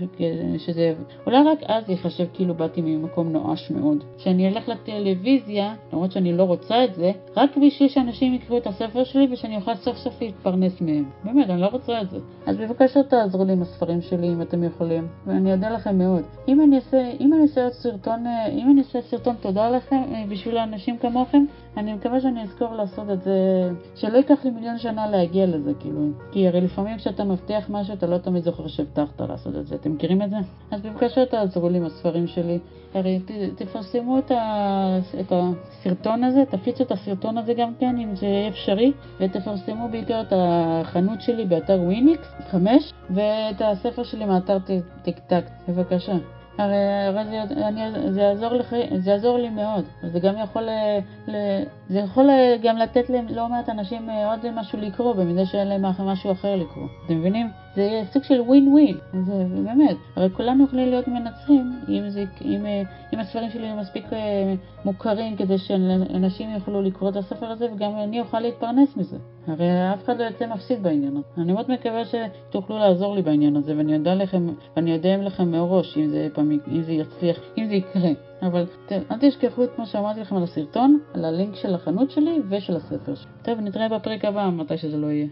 שזה... 0.59 0.95
אולי 1.27 1.37
רק 1.37 1.59
אז 1.67 1.87
זה 1.87 1.93
ייחשב 1.93 2.27
כאילו 2.35 2.55
באתי 2.55 2.81
ממקום 2.81 3.33
נואש 3.33 3.71
מאוד. 3.71 4.05
שאני 4.19 4.49
אלך 4.49 4.69
לטלוויזיה, 4.69 5.75
למרות 5.93 6.13
שאני 6.13 6.33
לא 6.33 6.43
רוצה 6.43 6.85
את 6.85 6.95
זה, 6.95 7.13
רק 7.37 7.51
בשביל 7.57 7.89
שאנשים 7.89 8.35
יקראו 8.35 8.59
את 8.59 8.67
הספר 8.67 9.05
שלי 9.05 9.29
ושאני 9.31 9.57
אוכל 9.57 9.75
סוף 9.75 9.97
סוף 9.97 10.23
להתפרנס 10.23 10.81
מהם. 10.81 11.05
באמת, 11.25 11.51
אני 11.51 11.61
לא 11.61 11.67
רוצה 11.67 12.01
את 12.01 12.11
זה. 12.11 12.19
אז 12.47 12.57
בבקשה 12.57 13.03
תעזרו 13.03 13.45
לי 13.45 13.53
עם 13.53 13.63
הספרים 13.63 14.01
שלי 14.03 14.29
אם 14.29 14.43
אתם 14.43 14.65
יכולים, 14.65 15.09
ואני 15.27 15.53
אודה 15.53 15.71
לכם 15.71 15.99
מאוד. 15.99 16.23
אם 16.49 16.61
אני 16.61 16.77
אעשה, 16.77 17.11
אם 17.21 17.33
אני 17.35 17.43
אעשה 17.43 17.71
סרטון, 17.71 18.25
אם 18.53 18.71
אני 18.71 18.81
אעשה 18.81 19.01
סרטון 19.01 19.35
תודה 19.41 19.71
לכם, 19.71 20.03
אה, 20.15 20.25
בשביל 20.29 20.59
אנשים 20.59 20.99
כמוכם, 20.99 21.45
אני 21.77 21.93
מקווה 21.93 22.21
שאני 22.21 22.43
אזכור 22.43 22.75
לעשות 22.75 23.11
את 23.11 23.23
זה, 23.23 23.33
שלא 23.95 24.17
ייקח 24.17 24.45
לי 24.45 24.51
מיליון 24.51 24.79
שנה 24.79 25.07
להגיע 25.07 25.47
לזה, 25.47 25.73
כאילו. 25.81 26.01
כי 26.33 26.49
הרי 26.49 26.61
לפעמים 26.61 26.97
כשאתה 26.97 27.25
מבטיח 27.25 27.71
משהו, 27.71 27.95
אתה 27.95 28.07
לא 28.07 28.19
תמיד 28.19 28.45
זוכר 28.45 28.67
שהבטחת 28.67 29.21
לעשות 29.21 29.57
את 29.57 29.67
זה. 29.67 29.75
אתם 29.75 29.93
מכירים 29.93 30.23
את 30.23 30.31
זה? 30.31 30.37
אז 30.71 30.81
בבקשה 30.81 31.27
תעזרו 31.27 31.69
לי 31.69 31.79
עם 31.79 31.85
הספרים 31.85 32.27
שלי. 32.27 32.59
הרי 32.95 33.21
ת, 33.27 33.31
תפרסמו 33.63 34.19
את, 34.19 34.31
ה, 34.31 34.99
את 35.21 35.33
הסרטון 35.33 36.25
הזה, 36.25 36.45
תפיצו 36.51 36.83
את 36.83 36.93
הסרטון 36.93 37.39
הזה 37.39 37.55
גם 37.55 37.73
כן, 37.79 37.97
אם 37.99 38.17
זה 38.17 38.47
אפשרי, 38.49 38.93
ותפרסמו 39.21 39.89
בעיקר 39.89 40.21
את 40.21 40.33
החנות 41.01 41.21
שלי 41.21 41.45
באתר 41.45 41.81
וויניקס 41.81 42.35
5, 42.51 42.93
ואת 43.11 43.63
הספר 43.65 44.03
שלי 44.03 44.25
מאתר 44.25 44.59
טיק 45.03 45.19
טק. 45.19 45.45
בבקשה. 45.69 46.17
הרי, 46.59 46.77
הרי 47.07 47.25
זה, 47.25 47.67
אני, 47.69 47.81
זה, 48.13 48.21
יעזור 48.21 48.53
לך, 48.53 48.75
זה 48.99 49.11
יעזור 49.11 49.39
לי 49.39 49.49
מאוד, 49.49 49.85
זה 50.13 50.21
גם 50.21 50.35
יכול, 50.45 50.63
ל, 51.29 51.33
זה 51.89 51.99
יכול 51.99 52.31
גם 52.63 52.77
לתת 52.77 53.11
ללא 53.11 53.49
מעט 53.49 53.69
אנשים 53.69 54.11
אה, 54.11 54.31
עוד 54.31 54.51
משהו 54.51 54.79
לקרוא, 54.81 55.13
במידה 55.15 55.47
שאין 55.47 55.69
להם 55.69 55.83
משהו 55.83 56.33
אחר 56.33 56.57
לקרוא. 56.57 56.87
אתם 57.07 57.19
מבינים? 57.19 57.49
זה 57.75 57.83
יהיה 57.83 58.05
סוג 58.05 58.23
של 58.23 58.41
ווין 58.41 58.69
ווין, 58.69 58.97
זה 59.27 59.45
באמת, 59.65 59.97
הרי 60.17 60.31
כולנו 60.31 60.65
יכולים 60.65 60.89
להיות 60.91 61.09
מנצחים 61.09 61.81
אם, 61.89 62.11
זה, 62.11 62.25
אם, 62.45 62.67
אה, 62.67 62.83
אם 63.15 63.19
הספרים 63.19 63.51
שלי 63.51 63.73
מספיק 63.75 64.13
אה, 64.13 64.55
מוכרים 64.85 65.37
כדי 65.37 65.59
שאנשים 65.59 66.51
יוכלו 66.51 66.83
לקרוא 66.83 67.11
את 67.11 67.17
הספר 67.17 67.47
הזה 67.47 67.67
וגם 67.73 67.91
אני 67.97 68.21
אוכל 68.21 68.41
להתפרנס 68.41 68.97
מזה. 68.97 69.17
הרי 69.47 69.95
אף 69.95 70.05
אחד 70.05 70.19
לא 70.19 70.25
יוצא 70.25 70.47
מפסיד 70.47 70.83
בעניין 70.83 71.17
הזה. 71.17 71.43
אני 71.43 71.53
מאוד 71.53 71.71
מקווה 71.71 72.03
שתוכלו 72.05 72.79
לעזור 72.79 73.15
לי 73.15 73.23
בעניין 73.23 73.57
הזה 73.57 73.77
ואני 73.77 73.93
יודע 73.93 74.15
לכם, 74.15 74.49
ואני 74.77 74.93
יודע 74.93 75.17
לכם 75.17 75.51
מראש 75.51 75.99
אם 75.99 76.09
זה, 76.09 76.29
פעם, 76.35 76.59
אם 76.69 76.83
זה 76.83 76.93
יצליח, 76.93 77.41
אם 77.59 77.67
זה 77.67 77.75
יקרה. 77.75 78.11
אבל 78.43 78.65
אל 78.93 79.17
תשכחו 79.21 79.65
את 79.65 79.79
מה 79.79 79.87
שאמרתי 79.87 80.21
לכם 80.21 80.37
על 80.37 80.43
הסרטון, 80.43 80.99
על 81.15 81.25
הלינק 81.25 81.55
של 81.55 81.75
החנות 81.75 82.11
שלי 82.11 82.41
ושל 82.49 82.77
הספר 82.77 83.15
שלי. 83.15 83.31
טוב, 83.43 83.61
נתראה 83.61 83.89
בפרק 83.89 84.25
הבא, 84.25 84.51
מתי 84.51 84.77
שזה 84.77 84.97
לא 84.97 85.07
יהיה. 85.07 85.27